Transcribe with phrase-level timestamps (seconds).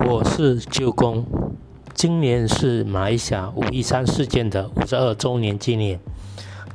[0.00, 1.26] 我是舅公。
[1.92, 5.98] 今年是马来西亚五一三事件的五十二周年纪念。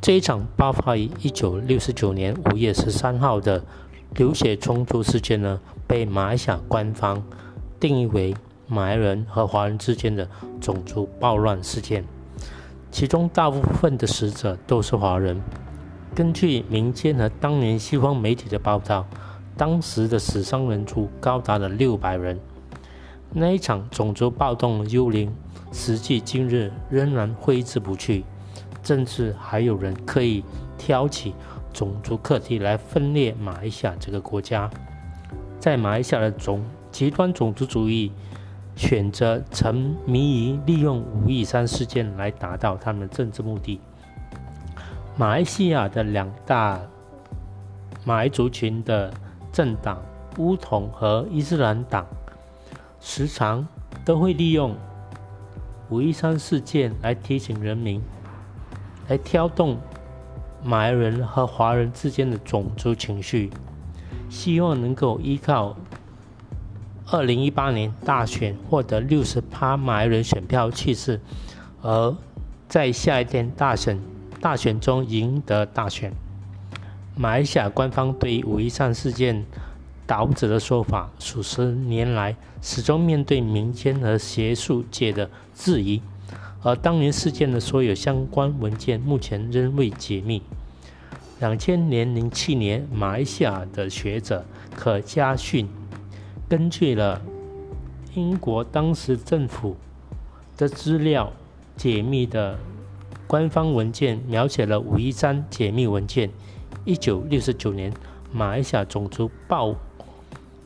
[0.01, 3.63] 这一场爆发于一九六九年五月十三号的
[4.15, 7.23] 流血冲突事件呢，被马来西亚官方
[7.79, 8.35] 定义为
[8.67, 10.27] 马来人和华人之间的
[10.59, 12.03] 种族暴乱事件。
[12.91, 15.41] 其中大部分的死者都是华人。
[16.13, 19.07] 根据民间和当年西方媒体的报道，
[19.55, 22.37] 当时的死伤人数高达了六百人。
[23.35, 25.33] 那一场种族暴动的幽灵，
[25.71, 28.23] 时至今日仍然挥之不去，
[28.83, 30.43] 甚至还有人刻意
[30.77, 31.33] 挑起
[31.73, 34.69] 种族课题来分裂马来西亚这个国家。
[35.59, 38.11] 在马来西亚的种极端种族主义
[38.75, 43.81] 选择沉迷于利用五一三事件来达到他们的政治目的。
[45.17, 46.79] 马来西亚的两大
[48.05, 49.11] 马来族群的
[49.51, 49.99] 政党
[50.37, 52.05] 乌统和伊斯兰党。
[53.05, 53.67] 时常
[54.05, 54.75] 都会利用
[55.89, 58.01] 五一三事件来提醒人民，
[59.09, 59.77] 来挑动
[60.63, 63.51] 马来人和华人之间的种族情绪，
[64.29, 65.75] 希望能够依靠
[67.11, 71.19] 二零一八年大选获得六十趴马来人选票气势，
[71.81, 72.15] 而
[72.69, 73.99] 在下一天大选
[74.39, 76.13] 大选中赢得大选。
[77.15, 79.45] 马来西亚官方对五一三事件。
[80.05, 86.01] 导者的说法，数十年来始终面对民间和学术界的质疑，
[86.61, 90.41] 而当年事件的所有相关文件目前仍未解密。
[91.39, 94.45] 两千年零七年，马来西亚的学者
[94.75, 95.67] 可加逊
[96.49, 97.21] 根据了
[98.13, 99.75] 英国当时政府
[100.57, 101.31] 的资料
[101.77, 102.59] 解密的
[103.25, 106.29] 官方文件，描写了五一三解密文件。
[106.85, 107.91] 一九六九年，
[108.31, 109.71] 马来西亚种族暴。《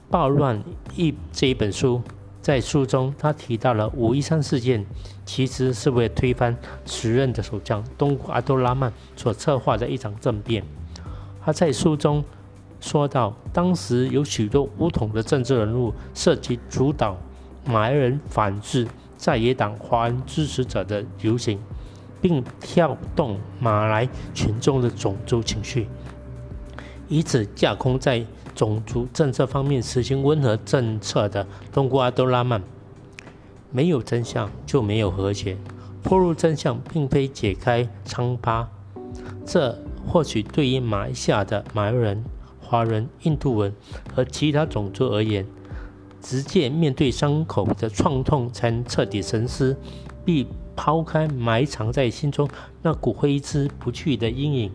[0.09, 0.57] 暴乱》
[0.95, 2.01] 一这一本书，
[2.41, 4.85] 在书中他提到了五一三事件，
[5.25, 10.63] 其实是为推翻时任的首相东古阿多拉曼所策划的一场政变。
[11.43, 12.23] 他在书中
[12.79, 17.17] 说到，当时有许多不同的政治人物涉及主导
[17.65, 21.59] 马来人反制在野党华人支持者的游行，
[22.21, 25.89] 并挑动马来群众的种族情绪，
[27.09, 28.25] 以此架空在。
[28.57, 32.59] 种族政策方面实行温和政策的东姑阿都拉曼，
[33.71, 35.55] 没有真相就没有和解。
[36.01, 38.67] 破入真相并非解开疮疤，
[39.45, 42.23] 这或许对于马来西亚的马来人、
[42.59, 43.73] 华人、印度人
[44.15, 45.45] 和其他种族而言，
[46.19, 49.77] 直接面对伤口的创痛才能彻底沉思，
[50.25, 52.47] 并抛开埋藏在心中
[52.81, 54.71] 那股挥之不去的阴影，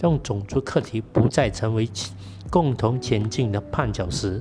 [0.00, 1.88] 让种族课题不再成为。
[2.50, 4.38] 共同前进的绊脚石。